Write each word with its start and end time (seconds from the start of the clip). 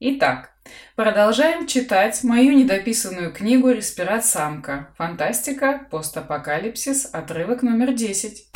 Итак, 0.00 0.50
продолжаем 0.94 1.66
читать 1.66 2.22
мою 2.22 2.52
недописанную 2.52 3.32
книгу 3.32 3.70
«Респират 3.70 4.24
самка». 4.24 4.90
Фантастика, 4.96 5.88
постапокалипсис, 5.90 7.10
отрывок 7.12 7.62
номер 7.62 7.92
10. 7.92 8.46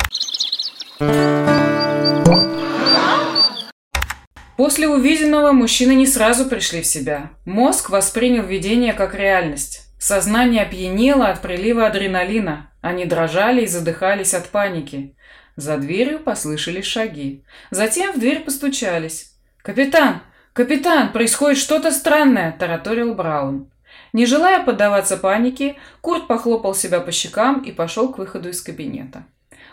После 4.55 4.87
увиденного 4.87 5.51
мужчины 5.51 5.95
не 5.95 6.07
сразу 6.07 6.45
пришли 6.45 6.81
в 6.81 6.85
себя. 6.85 7.31
Мозг 7.43 7.89
воспринял 7.89 8.45
видение 8.45 8.93
как 8.93 9.13
реальность. 9.13 9.89
Сознание 9.99 10.61
опьянело 10.61 11.27
от 11.27 11.41
прилива 11.41 11.87
адреналина. 11.87 12.71
Они 12.79 13.03
дрожали 13.03 13.63
и 13.63 13.67
задыхались 13.67 14.33
от 14.33 14.47
паники. 14.47 15.17
За 15.57 15.75
дверью 15.75 16.19
послышались 16.19 16.85
шаги. 16.85 17.43
Затем 17.69 18.13
в 18.13 18.17
дверь 18.17 18.45
постучались. 18.45 19.33
«Капитан! 19.61 20.21
Капитан! 20.53 21.11
Происходит 21.11 21.57
что-то 21.57 21.91
странное!»– 21.91 22.55
тараторил 22.59 23.15
Браун. 23.15 23.71
Не 24.13 24.27
желая 24.27 24.63
поддаваться 24.63 25.17
панике, 25.17 25.75
Курт 26.01 26.27
похлопал 26.27 26.75
себя 26.75 26.99
по 26.99 27.11
щекам 27.11 27.61
и 27.61 27.71
пошел 27.71 28.13
к 28.13 28.19
выходу 28.19 28.49
из 28.49 28.61
кабинета. 28.61 29.23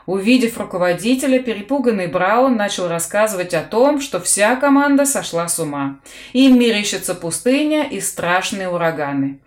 Увидев 0.07 0.57
руководителя, 0.57 1.41
перепуганный 1.43 2.07
Браун 2.07 2.57
начал 2.57 2.88
рассказывать 2.88 3.52
о 3.52 3.62
том, 3.62 4.01
что 4.01 4.21
вся 4.21 4.57
команда 4.57 5.05
сошла 5.05 5.47
с 5.48 5.59
ума. 5.59 6.01
Им 6.33 6.59
мерещится 6.59 7.15
пустыня 7.15 7.87
и 7.87 8.01
страшные 8.01 8.71
ураганы. 8.71 9.41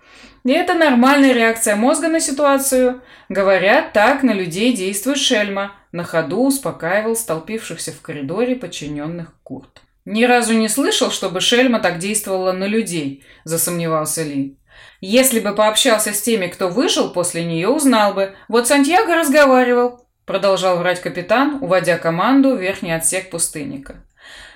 И 0.45 0.51
это 0.51 0.75
нормальная 0.75 1.33
реакция 1.33 1.75
мозга 1.75 2.09
на 2.09 2.19
ситуацию. 2.19 3.01
Говорят, 3.29 3.93
так 3.93 4.21
на 4.21 4.33
людей 4.33 4.73
действует 4.73 5.17
шельма. 5.17 5.71
На 5.91 6.03
ходу 6.03 6.43
успокаивал 6.43 7.15
столпившихся 7.15 7.91
в 7.91 8.01
коридоре 8.01 8.55
подчиненных 8.55 9.33
Курт. 9.43 9.81
«Ни 10.05 10.25
разу 10.25 10.53
не 10.53 10.67
слышал, 10.67 11.11
чтобы 11.11 11.39
шельма 11.41 11.79
так 11.79 11.99
действовала 11.99 12.51
на 12.51 12.65
людей»,– 12.65 13.23
засомневался 13.45 14.23
Ли. 14.23 14.57
«Если 14.99 15.39
бы 15.39 15.55
пообщался 15.55 16.13
с 16.13 16.21
теми, 16.21 16.47
кто 16.47 16.67
выжил 16.67 17.11
после 17.11 17.45
нее, 17.45 17.69
узнал 17.69 18.13
бы. 18.13 18.35
Вот 18.47 18.67
Сантьяго 18.67 19.15
разговаривал. 19.15 20.03
Продолжал 20.25 20.77
врать 20.77 21.01
капитан, 21.01 21.57
уводя 21.61 21.97
команду 21.97 22.55
в 22.55 22.61
верхний 22.61 22.93
отсек 22.93 23.29
пустынника. 23.29 24.05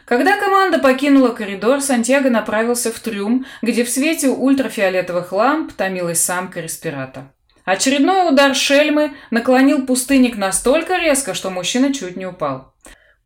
Когда 0.06 0.38
команда 0.38 0.80
покинула 0.80 1.30
коридор, 1.30 1.82
Сантьяго 1.82 2.30
направился 2.30 2.94
в 2.94 3.00
трюм, 3.00 3.46
где 3.62 3.84
в 3.84 3.90
свете 3.90 4.30
ультрафиолетовых 4.30 5.34
ламп 5.34 5.74
томилась 5.74 6.22
самка 6.22 6.62
респирата. 6.62 7.34
Очередной 7.66 8.30
удар 8.30 8.56
шельмы 8.56 9.12
наклонил 9.30 9.86
пустынник 9.86 10.38
настолько 10.38 10.98
резко, 10.98 11.34
что 11.34 11.50
мужчина 11.50 11.94
чуть 11.94 12.16
не 12.16 12.26
упал. 12.26 12.74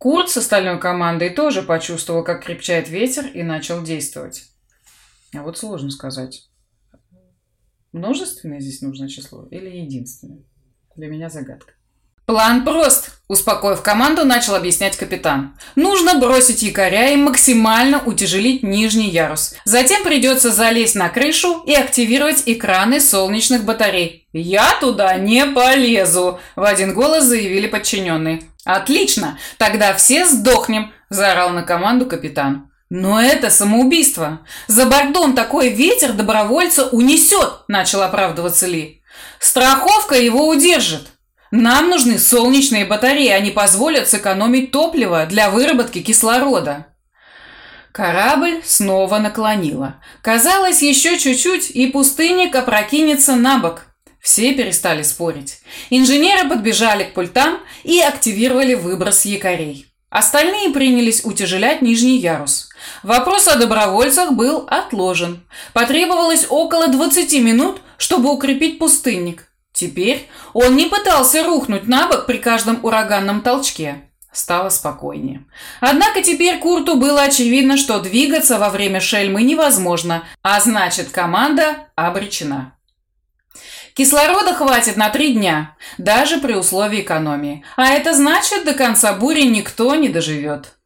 Курт 0.02 0.30
с 0.30 0.36
остальной 0.36 0.80
командой 0.80 1.30
тоже 1.30 1.62
почувствовал, 1.62 2.24
как 2.24 2.44
крепчает 2.44 2.88
ветер, 2.88 3.24
и 3.24 3.44
начал 3.44 3.84
действовать. 3.84 4.48
А 5.32 5.44
вот 5.44 5.58
сложно 5.58 5.90
сказать. 5.90 6.50
Множественное 7.92 8.58
здесь 8.58 8.82
нужно 8.82 9.08
число 9.08 9.46
или 9.52 9.68
единственное? 9.68 10.42
Для 10.96 11.06
меня 11.06 11.30
загадка. 11.30 11.74
«План 12.24 12.64
прост»,– 12.64 13.10
успокоив 13.28 13.82
команду, 13.82 14.24
начал 14.24 14.54
объяснять 14.54 14.96
капитан. 14.96 15.56
«Нужно 15.74 16.14
бросить 16.14 16.62
якоря 16.62 17.10
и 17.10 17.16
максимально 17.16 18.00
утяжелить 18.04 18.62
нижний 18.62 19.10
ярус. 19.10 19.54
Затем 19.64 20.04
придется 20.04 20.52
залезть 20.52 20.94
на 20.94 21.08
крышу 21.08 21.62
и 21.66 21.74
активировать 21.74 22.44
экраны 22.46 23.00
солнечных 23.00 23.64
батарей». 23.64 24.28
«Я 24.32 24.76
туда 24.80 25.16
не 25.16 25.44
полезу»,– 25.46 26.38
в 26.56 26.62
один 26.62 26.94
голос 26.94 27.24
заявили 27.24 27.66
подчиненные. 27.66 28.44
«Отлично, 28.64 29.38
тогда 29.58 29.92
все 29.94 30.24
сдохнем»,– 30.24 30.92
заорал 31.10 31.50
на 31.50 31.64
команду 31.64 32.06
капитан. 32.06 32.70
«Но 32.88 33.20
это 33.20 33.50
самоубийство! 33.50 34.40
За 34.68 34.86
бортом 34.86 35.34
такой 35.34 35.70
ветер 35.70 36.12
добровольца 36.12 36.86
унесет!»– 36.88 37.64
начал 37.68 38.02
оправдываться 38.02 38.66
Ли. 38.66 39.02
«Страховка 39.40 40.14
его 40.14 40.46
удержит!» 40.46 41.11
Нам 41.52 41.90
нужны 41.90 42.18
солнечные 42.18 42.86
батареи, 42.86 43.28
они 43.28 43.50
позволят 43.50 44.08
сэкономить 44.08 44.70
топливо 44.70 45.26
для 45.26 45.50
выработки 45.50 46.00
кислорода. 46.00 46.86
Корабль 47.92 48.62
снова 48.64 49.18
наклонило. 49.18 49.96
Казалось, 50.22 50.80
еще 50.80 51.18
чуть-чуть, 51.18 51.70
и 51.70 51.88
пустынник 51.88 52.56
опрокинется 52.56 53.36
на 53.36 53.58
бок. 53.58 53.82
Все 54.18 54.54
перестали 54.54 55.02
спорить. 55.02 55.58
Инженеры 55.90 56.48
подбежали 56.48 57.04
к 57.04 57.12
пультам 57.12 57.58
и 57.84 58.00
активировали 58.00 58.72
выброс 58.72 59.26
якорей. 59.26 59.86
Остальные 60.08 60.70
принялись 60.70 61.22
утяжелять 61.22 61.82
нижний 61.82 62.16
ярус. 62.16 62.70
Вопрос 63.02 63.46
о 63.46 63.56
добровольцах 63.56 64.32
был 64.32 64.64
отложен. 64.68 65.46
Потребовалось 65.74 66.46
около 66.48 66.88
20 66.88 67.34
минут, 67.42 67.82
чтобы 67.98 68.32
укрепить 68.32 68.78
пустынник. 68.78 69.51
Теперь 69.72 70.28
он 70.52 70.76
не 70.76 70.86
пытался 70.86 71.44
рухнуть 71.44 71.88
на 71.88 72.06
бок 72.06 72.26
при 72.26 72.38
каждом 72.38 72.84
ураганном 72.84 73.40
толчке. 73.40 74.02
Стало 74.32 74.70
спокойнее. 74.70 75.44
Однако 75.80 76.22
теперь 76.22 76.58
Курту 76.58 76.96
было 76.96 77.22
очевидно, 77.22 77.76
что 77.76 78.00
двигаться 78.00 78.58
во 78.58 78.70
время 78.70 78.98
шельмы 79.00 79.42
невозможно, 79.42 80.24
а 80.42 80.58
значит 80.60 81.10
команда 81.10 81.88
обречена. 81.96 82.74
Кислорода 83.94 84.54
хватит 84.54 84.96
на 84.96 85.10
три 85.10 85.34
дня, 85.34 85.76
даже 85.98 86.38
при 86.38 86.54
условии 86.54 87.02
экономии. 87.02 87.62
А 87.76 87.88
это 87.88 88.14
значит, 88.14 88.64
до 88.64 88.72
конца 88.72 89.12
бури 89.12 89.42
никто 89.42 89.94
не 89.94 90.08
доживет. 90.08 90.76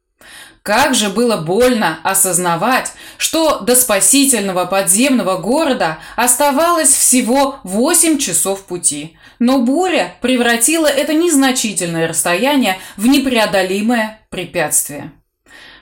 Как 0.67 0.97
же 0.97 1.11
было 1.11 1.37
больно 1.37 2.01
осознавать, 2.03 2.91
что 3.19 3.61
до 3.61 3.77
спасительного 3.77 4.65
подземного 4.65 5.39
города 5.39 5.99
оставалось 6.17 6.89
всего 6.89 7.61
8 7.63 8.19
часов 8.19 8.65
пути. 8.65 9.17
Но 9.39 9.61
буря 9.61 10.17
превратила 10.21 10.89
это 10.89 11.15
незначительное 11.15 12.09
расстояние 12.09 12.79
в 12.97 13.07
непреодолимое 13.07 14.19
препятствие. 14.29 15.13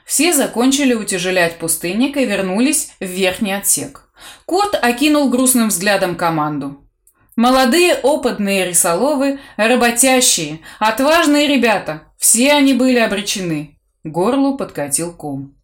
Все 0.05 0.34
закончили 0.34 0.93
утяжелять 0.93 1.56
пустынник 1.59 2.19
и 2.19 2.27
вернулись 2.27 2.91
в 3.00 3.06
верхний 3.06 3.55
отсек. 3.55 4.11
Кот 4.44 4.78
окинул 4.78 5.31
грустным 5.31 5.69
взглядом 5.69 6.15
команду. 6.15 6.87
Молодые 7.37 7.94
опытные 7.94 8.69
рисоловы, 8.69 9.41
работящие, 9.56 10.61
отважные 10.78 11.47
ребята, 11.47 12.03
все 12.19 12.53
они 12.53 12.75
были 12.75 12.99
обречены– 12.99 13.71
Горлу 14.04 14.56
подкатил 14.56 15.12
ком. 15.12 15.56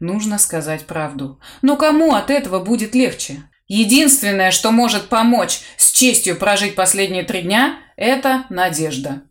Нужно 0.00 0.38
сказать 0.38 0.86
правду. 0.86 1.40
Но 1.62 1.76
кому 1.76 2.14
от 2.14 2.30
этого 2.30 2.58
будет 2.58 2.94
легче? 2.94 3.42
Единственное, 3.66 4.50
что 4.50 4.70
может 4.72 5.08
помочь 5.08 5.60
с 5.76 5.92
честью 5.92 6.36
прожить 6.36 6.74
последние 6.74 7.22
три 7.22 7.42
дня, 7.42 7.78
это 7.96 8.44
надежда. 8.50 9.22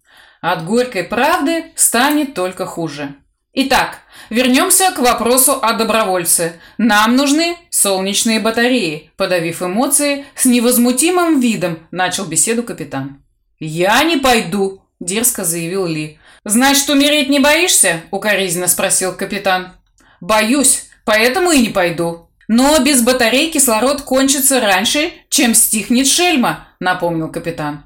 От 0.42 0.66
горькой 0.66 1.04
правды 1.04 1.66
станет 1.76 2.34
только 2.34 2.66
хуже. 2.66 3.16
Итак, 3.54 4.00
вернемся 4.32 4.92
к 4.92 5.00
вопросу 5.00 5.60
о 5.62 5.74
добровольце. 5.74 6.60
Нам 6.80 7.16
нужны 7.16 7.56
солнечные 7.70 8.40
батареи. 8.40 9.12
Подавив 9.16 9.62
эмоции, 9.62 10.26
с 10.36 10.46
невозмутимым 10.46 11.40
видом 11.40 11.88
начал 11.92 12.26
беседу 12.26 12.64
капитан. 12.64 13.24
«Я 13.60 14.04
не 14.04 14.18
пойду»,– 14.18 14.82
дерзко 15.06 15.44
заявил 15.44 15.86
Ли. 15.86 16.20
«Значит, 16.46 16.90
умереть 16.90 17.30
не 17.30 17.40
боишься?»– 17.40 18.02
укоризненно 18.12 18.68
спросил 18.68 19.14
капитан. 19.14 19.74
«Боюсь, 20.20 20.90
поэтому 21.06 21.52
и 21.52 21.60
не 21.60 21.70
пойду». 21.70 22.30
«Но 22.50 22.78
без 22.80 23.02
батарей 23.02 23.50
кислород 23.52 24.02
кончится 24.02 24.60
раньше, 24.60 25.14
чем 25.30 25.56
стихнет 25.56 26.08
шельма»,– 26.08 26.68
напомнил 26.80 27.32
капитан. 27.32 27.86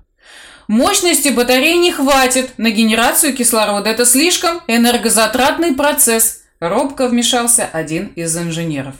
«Мощности 0.67 1.29
батарей 1.29 1.77
не 1.77 1.91
хватит 1.91 2.57
на 2.57 2.71
генерацию 2.71 3.35
кислорода. 3.35 3.89
Это 3.89 4.05
слишком 4.05 4.61
энергозатратный 4.67 5.75
процесс»,– 5.75 6.41
робко 6.59 7.07
вмешался 7.07 7.69
один 7.71 8.07
из 8.15 8.35
инженеров. 8.35 8.95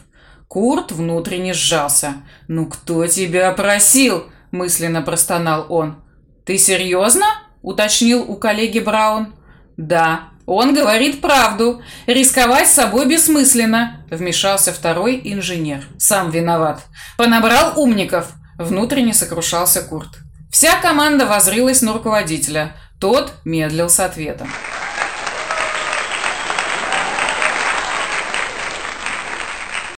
Курт 0.48 0.92
внутренне 0.92 1.54
сжался. 1.54 2.14
«Ну 2.48 2.68
кто 2.68 3.08
тебя 3.08 3.52
просил?»– 3.52 4.26
мысленно 4.52 5.02
простонал 5.02 5.66
он. 5.70 6.02
«Ты 6.46 6.58
серьезно?»– 6.58 7.26
уточнил 7.68 8.24
у 8.28 8.36
коллеги 8.36 8.80
Браун. 8.80 9.34
«Да, 9.76 10.30
он 10.46 10.74
говорит 10.74 11.20
правду. 11.20 11.82
Рисковать 12.06 12.70
собой 12.70 13.08
бессмысленно»,– 13.08 14.06
вмешался 14.10 14.72
второй 14.72 15.22
инженер. 15.24 15.84
«Сам 15.98 16.32
виноват. 16.32 16.82
Понабрал 17.18 17.74
умников»,– 17.80 18.32
внутренне 18.58 19.14
сокрушался 19.14 19.82
Курт. 19.82 20.20
Вся 20.50 20.80
команда 20.82 21.26
возрилась 21.26 21.82
на 21.82 21.92
руководителя. 21.92 22.72
Тот 23.00 23.34
медлил 23.44 23.90
с 23.90 24.00
ответом. 24.00 24.48